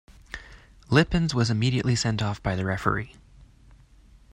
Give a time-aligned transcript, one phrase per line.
[0.89, 3.13] Lippens was immediately sent off by the referee.